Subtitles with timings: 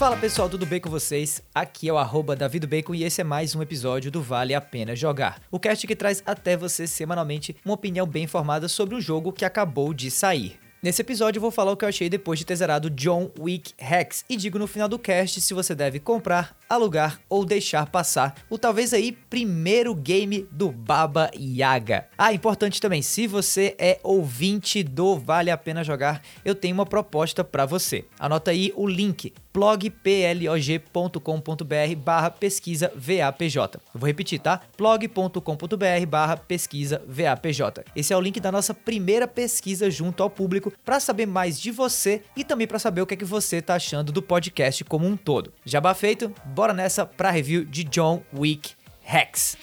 [0.00, 1.42] Fala pessoal, tudo bem com vocês?
[1.54, 4.96] Aqui é o arroba Bacon e esse é mais um episódio do Vale a Pena
[4.96, 5.42] Jogar.
[5.50, 9.44] O cast que traz até você semanalmente uma opinião bem informada sobre um jogo que
[9.44, 10.58] acabou de sair.
[10.82, 13.74] Nesse episódio eu vou falar o que eu achei depois de ter zerado John Wick
[13.78, 18.36] Hex e digo no final do cast se você deve comprar, alugar ou deixar passar
[18.48, 22.06] o talvez aí primeiro game do Baba Yaga.
[22.16, 26.86] Ah, importante também, se você é ouvinte do Vale a Pena Jogar, eu tenho uma
[26.86, 28.04] proposta para você.
[28.18, 33.80] Anota aí o link blogplog.com.br barra pesquisa VAPJ.
[33.94, 34.60] Vou repetir, tá?
[34.76, 37.84] blog.com.br barra pesquisa VAPJ.
[37.94, 41.70] Esse é o link da nossa primeira pesquisa junto ao público para saber mais de
[41.70, 45.06] você e também para saber o que é que você tá achando do podcast como
[45.06, 45.52] um todo.
[45.64, 46.32] Jabá feito,
[46.68, 49.56] nessa para review de John Wick Hex.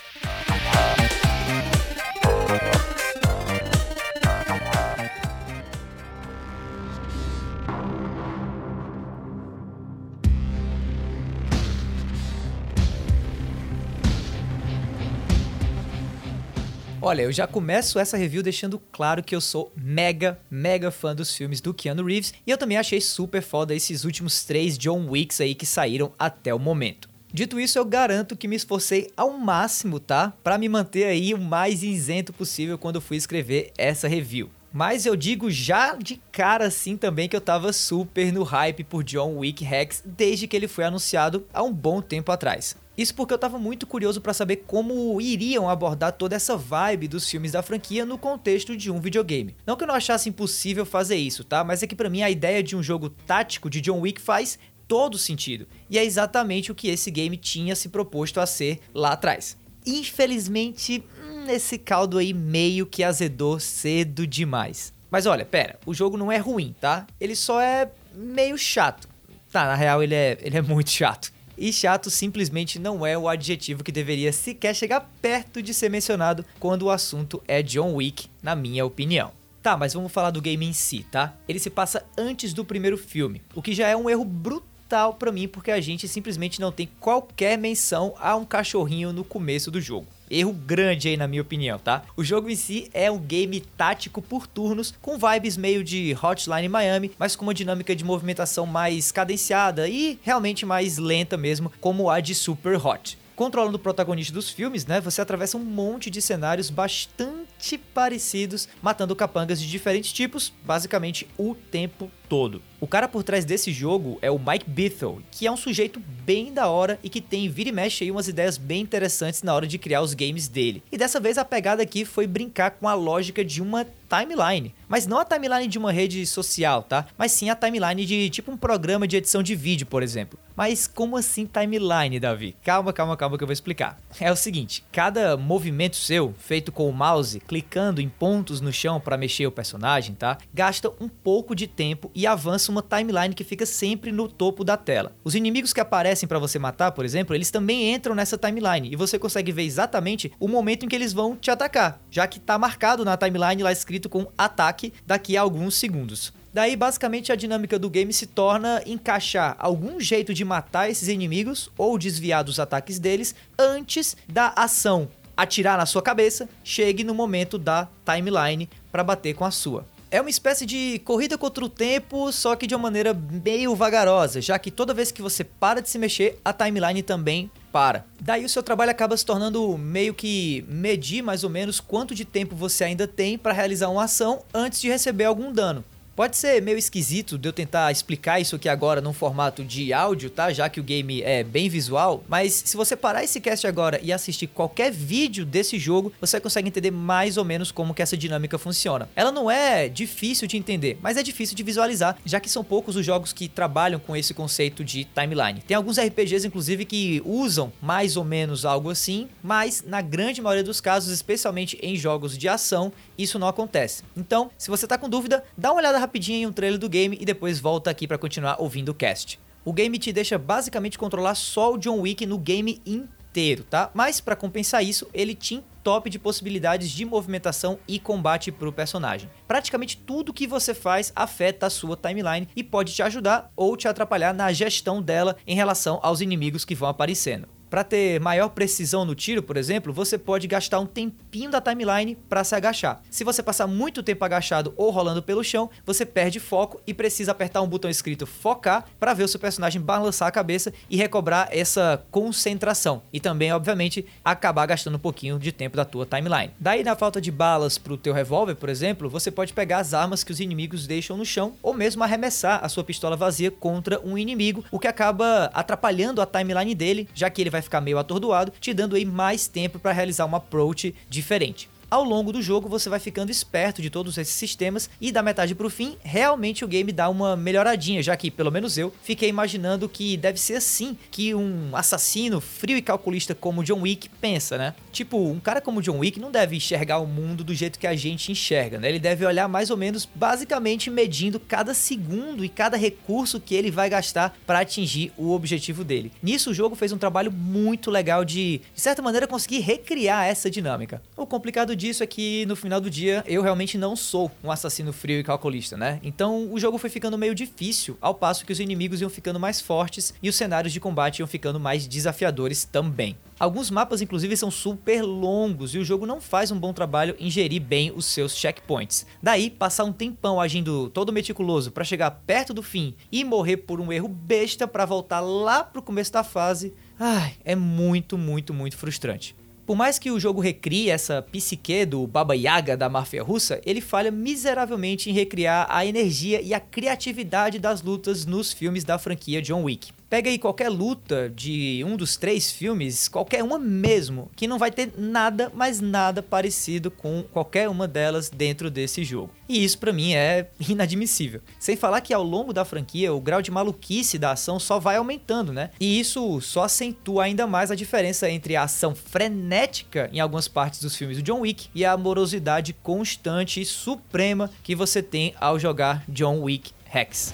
[17.07, 21.33] Olha, eu já começo essa review deixando claro que eu sou mega, mega fã dos
[21.33, 25.39] filmes do Keanu Reeves e eu também achei super foda esses últimos três John Wicks
[25.39, 27.09] aí que saíram até o momento.
[27.31, 30.33] Dito isso, eu garanto que me esforcei ao máximo, tá?
[30.43, 34.49] Para me manter aí o mais isento possível quando fui escrever essa review.
[34.73, 39.01] Mas eu digo já de cara assim também que eu tava super no hype por
[39.01, 42.75] John Wick Rex desde que ele foi anunciado há um bom tempo atrás.
[42.97, 47.29] Isso porque eu tava muito curioso para saber como iriam abordar toda essa vibe dos
[47.29, 49.55] filmes da franquia no contexto de um videogame.
[49.67, 51.63] Não que eu não achasse impossível fazer isso, tá?
[51.63, 54.57] Mas é que para mim a ideia de um jogo tático de John Wick faz
[54.87, 55.67] todo sentido.
[55.89, 59.55] E é exatamente o que esse game tinha se proposto a ser lá atrás.
[59.85, 64.91] Infelizmente, hum, esse caldo aí meio que azedou cedo demais.
[65.11, 67.05] Mas olha, pera, o jogo não é ruim, tá?
[67.19, 69.07] Ele só é meio chato.
[69.51, 71.31] Tá, na real ele é, ele é muito chato.
[71.57, 76.45] E chato simplesmente não é o adjetivo que deveria sequer chegar perto de ser mencionado
[76.59, 79.31] quando o assunto é John Wick, na minha opinião.
[79.63, 81.35] Tá, mas vamos falar do game em si, tá?
[81.47, 85.31] Ele se passa antes do primeiro filme, o que já é um erro brutal para
[85.31, 89.81] mim porque a gente simplesmente não tem qualquer menção a um cachorrinho no começo do
[89.81, 90.07] jogo.
[90.29, 92.03] Erro grande aí, na minha opinião, tá?
[92.15, 96.69] O jogo em si é um game tático por turnos, com vibes meio de Hotline
[96.69, 102.09] Miami, mas com uma dinâmica de movimentação mais cadenciada e realmente mais lenta mesmo, como
[102.09, 104.99] a de Super Hot controlando o protagonista dos filmes, né?
[104.99, 111.53] Você atravessa um monte de cenários bastante parecidos, matando capangas de diferentes tipos, basicamente o
[111.53, 112.61] tempo todo.
[112.81, 116.51] O cara por trás desse jogo é o Mike Bithell, que é um sujeito bem
[116.51, 119.67] da hora e que tem vira e mexe aí umas ideias bem interessantes na hora
[119.67, 120.83] de criar os games dele.
[120.91, 124.73] E dessa vez a pegada aqui foi brincar com a lógica de uma timeline.
[124.87, 127.05] Mas não a timeline de uma rede social, tá?
[127.17, 130.39] Mas sim a timeline de tipo um programa de edição de vídeo, por exemplo.
[130.55, 132.55] Mas como assim timeline, Davi?
[132.63, 133.97] Calma, calma, calma que eu vou explicar.
[134.19, 138.99] É o seguinte, cada movimento seu, feito com o mouse, clicando em pontos no chão
[138.99, 140.37] para mexer o personagem, tá?
[140.53, 144.77] Gasta um pouco de tempo e avança uma timeline que fica sempre no topo da
[144.77, 145.11] tela.
[145.23, 148.95] Os inimigos que aparecem para você matar, por exemplo, eles também entram nessa timeline e
[148.95, 152.57] você consegue ver exatamente o momento em que eles vão te atacar, já que tá
[152.57, 156.31] marcado na timeline lá escrito escrito com ataque daqui a alguns segundos.
[156.53, 161.69] Daí, basicamente, a dinâmica do game se torna encaixar algum jeito de matar esses inimigos
[161.77, 167.59] ou desviar dos ataques deles antes da ação atirar na sua cabeça chegue no momento
[167.59, 169.85] da timeline para bater com a sua.
[170.09, 174.41] É uma espécie de corrida contra o tempo, só que de uma maneira meio vagarosa,
[174.41, 178.05] já que toda vez que você para de se mexer, a timeline também para.
[178.19, 182.25] Daí o seu trabalho acaba se tornando meio que medir mais ou menos quanto de
[182.25, 185.83] tempo você ainda tem para realizar uma ação antes de receber algum dano.
[186.17, 190.31] Pode ser meio esquisito de eu tentar explicar isso aqui agora num formato de áudio,
[190.31, 190.51] tá?
[190.51, 194.11] Já que o game é bem visual, mas se você parar esse cast agora e
[194.11, 198.57] assistir qualquer vídeo desse jogo, você consegue entender mais ou menos como que essa dinâmica
[198.57, 199.07] funciona.
[199.15, 202.95] Ela não é difícil de entender, mas é difícil de visualizar, já que são poucos
[202.95, 205.61] os jogos que trabalham com esse conceito de timeline.
[205.67, 210.63] Tem alguns RPGs inclusive que usam mais ou menos algo assim, mas na grande maioria
[210.63, 214.01] dos casos, especialmente em jogos de ação, isso não acontece.
[214.15, 217.17] Então, se você tá com dúvida, dá uma olhada rapidinho em um trailer do game
[217.19, 219.39] e depois volta aqui para continuar ouvindo o cast.
[219.65, 223.91] O game te deixa basicamente controlar só o John Wick no game inteiro, tá?
[223.93, 229.29] Mas para compensar isso, ele te entope de possibilidades de movimentação e combate pro personagem.
[229.45, 233.89] Praticamente tudo que você faz afeta a sua timeline e pode te ajudar ou te
[233.89, 237.56] atrapalhar na gestão dela em relação aos inimigos que vão aparecendo.
[237.69, 242.15] Para ter maior precisão no tiro, por exemplo, você pode gastar um tempinho da timeline
[242.29, 243.01] para se agachar.
[243.09, 247.31] Se você passar muito tempo agachado ou rolando pelo chão, você perde foco e precisa
[247.31, 251.49] apertar um botão escrito focar para ver o seu personagem balançar a cabeça e recobrar
[251.51, 253.01] essa concentração.
[253.11, 256.53] E também, obviamente, acabar gastando um pouquinho de tempo da tua timeline.
[256.59, 260.23] Daí, na falta de balas pro teu revólver, por exemplo, você pode pegar as armas
[260.23, 264.17] que os inimigos deixam no chão ou mesmo arremessar a sua pistola vazia contra um
[264.17, 268.53] inimigo, o que acaba atrapalhando a timeline dele, já que ele vai ficar meio atordoado,
[268.59, 271.69] te dando aí mais tempo para realizar uma approach diferente.
[271.89, 275.55] Ao longo do jogo você vai ficando esperto de todos esses sistemas e da metade
[275.55, 279.29] para o fim, realmente o game dá uma melhoradinha, já que, pelo menos eu, fiquei
[279.29, 284.57] imaginando que deve ser assim que um assassino frio e calculista como John Wick pensa,
[284.57, 284.75] né?
[284.91, 287.95] Tipo, um cara como John Wick não deve enxergar o mundo do jeito que a
[287.95, 288.89] gente enxerga, né?
[288.89, 293.71] Ele deve olhar mais ou menos basicamente medindo cada segundo e cada recurso que ele
[293.71, 296.11] vai gastar para atingir o objetivo dele.
[296.21, 300.51] Nisso o jogo fez um trabalho muito legal de, de certa maneira, conseguir recriar essa
[300.51, 301.01] dinâmica.
[301.15, 304.91] O complicado disso é que no final do dia eu realmente não sou um assassino
[304.91, 305.99] frio e calculista, né?
[306.03, 309.61] Então o jogo foi ficando meio difícil, ao passo que os inimigos iam ficando mais
[309.61, 313.15] fortes e os cenários de combate iam ficando mais desafiadores também.
[313.39, 317.29] Alguns mapas, inclusive, são super longos e o jogo não faz um bom trabalho em
[317.29, 319.05] gerir bem os seus checkpoints.
[319.21, 323.79] Daí, passar um tempão agindo todo meticuloso para chegar perto do fim e morrer por
[323.79, 328.75] um erro besta para voltar lá pro começo da fase, ai, é muito, muito, muito
[328.75, 329.35] frustrante.
[329.67, 333.81] Por mais que o jogo recrie essa psique do Baba Yaga da máfia russa, ele
[333.81, 339.41] falha miseravelmente em recriar a energia e a criatividade das lutas nos filmes da franquia
[339.41, 339.91] John Wick.
[340.09, 344.71] Pega aí qualquer luta de um dos três filmes, qualquer uma mesmo, que não vai
[344.71, 349.31] ter nada, mas nada parecido com qualquer uma delas dentro desse jogo.
[349.49, 351.41] E isso para mim é inadmissível.
[351.59, 354.95] Sem falar que ao longo da franquia o grau de maluquice da ação só vai
[354.95, 355.71] aumentando, né?
[355.77, 360.81] E isso só acentua ainda mais a diferença entre a ação frenética em algumas partes
[360.81, 365.59] dos filmes do John Wick e a amorosidade constante e suprema que você tem ao
[365.59, 367.33] jogar John Wick Hex.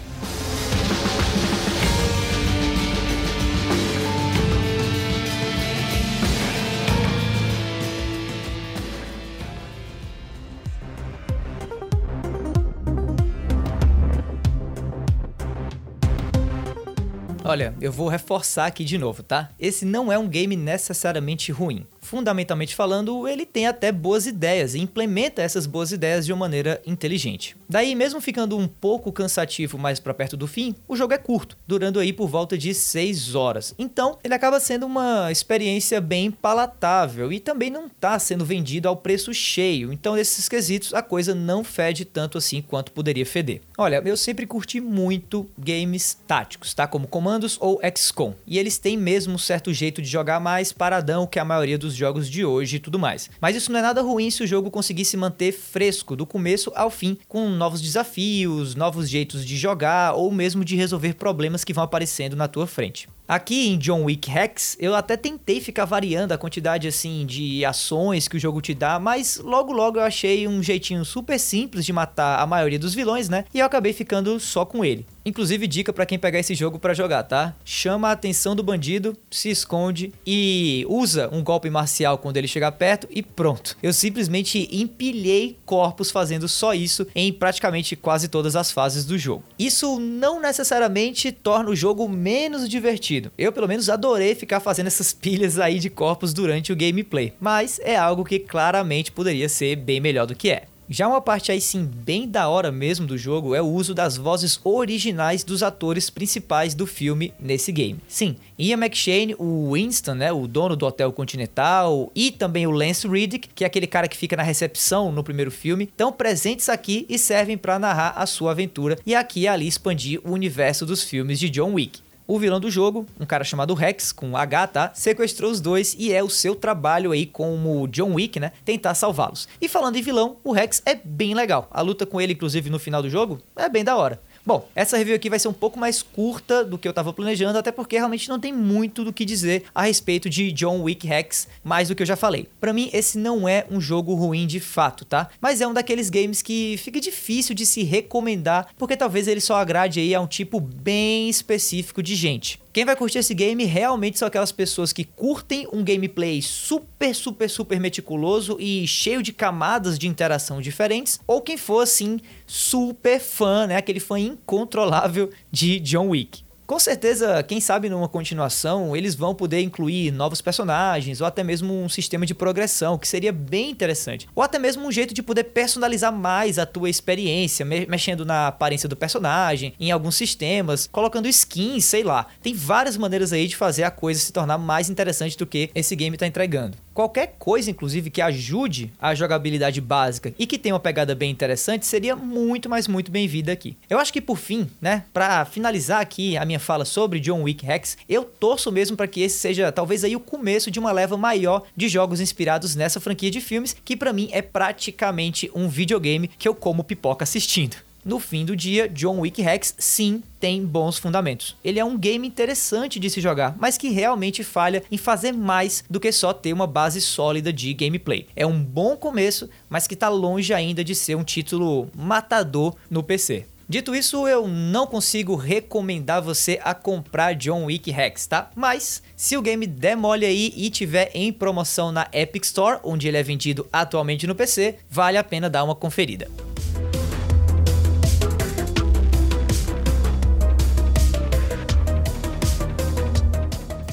[17.54, 19.52] Olha, eu vou reforçar aqui de novo, tá?
[19.60, 24.80] Esse não é um game necessariamente ruim fundamentalmente falando, ele tem até boas ideias e
[24.80, 27.56] implementa essas boas ideias de uma maneira inteligente.
[27.68, 31.58] Daí, mesmo ficando um pouco cansativo mais para perto do fim, o jogo é curto,
[31.66, 33.74] durando aí por volta de 6 horas.
[33.80, 38.98] Então, ele acaba sendo uma experiência bem palatável e também não está sendo vendido ao
[38.98, 39.92] preço cheio.
[39.94, 43.62] Então, nesses quesitos, a coisa não fede tanto assim quanto poderia feder.
[43.78, 46.86] Olha, eu sempre curti muito games táticos, tá?
[46.86, 48.34] Como Comandos ou XCOM.
[48.46, 51.93] E eles têm mesmo um certo jeito de jogar mais paradão que a maioria dos
[51.96, 53.30] jogos de hoje e tudo mais.
[53.40, 56.72] Mas isso não é nada ruim se o jogo conseguir se manter fresco do começo
[56.76, 61.74] ao fim, com novos desafios, novos jeitos de jogar ou mesmo de resolver problemas que
[61.74, 63.08] vão aparecendo na tua frente.
[63.26, 68.28] Aqui em John Wick Hex, eu até tentei ficar variando a quantidade assim de ações
[68.28, 71.94] que o jogo te dá, mas logo logo eu achei um jeitinho super simples de
[71.94, 73.46] matar a maioria dos vilões, né?
[73.54, 75.06] E eu acabei ficando só com ele.
[75.26, 77.56] Inclusive dica para quem pegar esse jogo para jogar, tá?
[77.64, 82.74] Chama a atenção do bandido, se esconde e usa um golpe marcial quando ele chegar
[82.74, 83.78] perto e pronto.
[83.82, 89.46] Eu simplesmente empilhei corpos fazendo só isso em praticamente quase todas as fases do jogo.
[89.58, 93.32] Isso não necessariamente torna o jogo menos divertido divertido.
[93.38, 97.80] Eu, pelo menos, adorei ficar fazendo essas pilhas aí de corpos durante o gameplay, mas
[97.84, 100.64] é algo que claramente poderia ser bem melhor do que é.
[100.90, 104.18] Já uma parte aí sim bem da hora mesmo do jogo é o uso das
[104.18, 108.02] vozes originais dos atores principais do filme nesse game.
[108.06, 113.08] Sim, Ian McShane, o Winston, né, o dono do Hotel Continental, e também o Lance
[113.08, 117.06] Reddick, que é aquele cara que fica na recepção no primeiro filme, estão presentes aqui
[117.08, 121.02] e servem para narrar a sua aventura e aqui e ali expandir o universo dos
[121.02, 122.02] filmes de John Wick.
[122.34, 124.92] O vilão do jogo, um cara chamado Rex, com H, tá?
[124.96, 128.52] Sequestrou os dois e é o seu trabalho aí como John Wick, né?
[128.66, 129.48] Tentar salvá-los.
[129.62, 131.68] E falando em vilão, o Rex é bem legal.
[131.70, 134.20] A luta com ele, inclusive, no final do jogo, é bem da hora.
[134.46, 137.58] Bom, essa review aqui vai ser um pouco mais curta do que eu estava planejando,
[137.58, 141.48] até porque realmente não tem muito do que dizer a respeito de John Wick Hex,
[141.64, 142.50] mais do que eu já falei.
[142.60, 145.30] Para mim, esse não é um jogo ruim de fato, tá?
[145.40, 149.56] Mas é um daqueles games que fica difícil de se recomendar, porque talvez ele só
[149.56, 152.63] agrade aí a um tipo bem específico de gente.
[152.74, 157.48] Quem vai curtir esse game realmente são aquelas pessoas que curtem um gameplay super, super,
[157.48, 163.68] super meticuloso e cheio de camadas de interação diferentes, ou quem for assim super fã,
[163.68, 166.44] né, aquele fã incontrolável de John Wick.
[166.66, 171.74] Com certeza, quem sabe numa continuação, eles vão poder incluir novos personagens ou até mesmo
[171.74, 174.30] um sistema de progressão, que seria bem interessante.
[174.34, 178.48] Ou até mesmo um jeito de poder personalizar mais a tua experiência, me mexendo na
[178.48, 182.28] aparência do personagem, em alguns sistemas, colocando skins, sei lá.
[182.42, 185.96] Tem várias maneiras aí de fazer a coisa se tornar mais interessante do que esse
[185.98, 186.78] game está entregando.
[186.94, 191.88] Qualquer coisa, inclusive, que ajude a jogabilidade básica e que tenha uma pegada bem interessante
[191.88, 193.76] seria muito, mas muito bem-vinda aqui.
[193.90, 197.66] Eu acho que por fim, né, para finalizar aqui a minha fala sobre John Wick
[197.66, 201.18] Rex, eu torço mesmo para que esse seja talvez aí o começo de uma leva
[201.18, 206.28] maior de jogos inspirados nessa franquia de filmes, que para mim é praticamente um videogame
[206.28, 207.76] que eu como pipoca assistindo.
[208.06, 211.56] No fim do dia, John Wick Rex sim tem bons fundamentos.
[211.64, 215.86] Ele é um game interessante de se jogar, mas que realmente falha em fazer mais
[215.90, 218.28] do que só ter uma base sólida de gameplay.
[218.36, 223.02] É um bom começo, mas que está longe ainda de ser um título matador no
[223.02, 223.46] PC.
[223.68, 228.52] Dito isso, eu não consigo recomendar você a comprar John Wick Rex, tá?
[228.54, 233.08] Mas se o game der mole aí e tiver em promoção na Epic Store, onde
[233.08, 236.28] ele é vendido atualmente no PC, vale a pena dar uma conferida.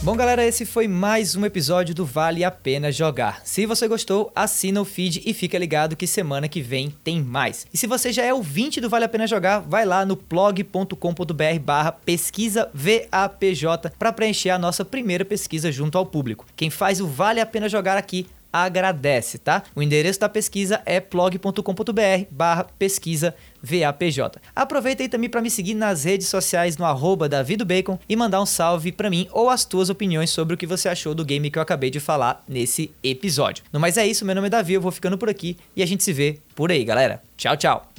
[0.03, 3.43] Bom, galera, esse foi mais um episódio do Vale a Pena Jogar.
[3.45, 7.67] Se você gostou, assina o feed e fica ligado que semana que vem tem mais.
[7.71, 11.59] E se você já é ouvinte do Vale a Pena Jogar, vai lá no blog.com.br
[11.63, 16.47] barra pesquisa VAPJ para preencher a nossa primeira pesquisa junto ao público.
[16.57, 19.63] Quem faz o Vale a Pena Jogar aqui agradece, tá?
[19.75, 24.41] O endereço da pesquisa é blog.com.br barra pesquisa VAPJ.
[24.55, 27.29] Aproveita aí também para me seguir nas redes sociais no arroba
[27.67, 30.89] Bacon e mandar um salve para mim ou as tuas opiniões sobre o que você
[30.89, 33.65] achou do game que eu acabei de falar nesse episódio.
[33.73, 35.87] No mais é isso, meu nome é Davi, eu vou ficando por aqui e a
[35.87, 37.23] gente se vê por aí, galera.
[37.37, 37.90] Tchau, tchau!